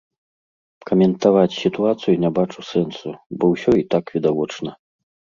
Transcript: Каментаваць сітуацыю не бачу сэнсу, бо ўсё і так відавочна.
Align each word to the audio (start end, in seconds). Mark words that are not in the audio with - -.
Каментаваць 0.89 1.57
сітуацыю 1.63 2.15
не 2.23 2.31
бачу 2.39 2.65
сэнсу, 2.69 3.09
бо 3.43 3.51
ўсё 3.53 3.71
і 3.81 3.85
так 3.95 4.05
відавочна. 4.15 4.71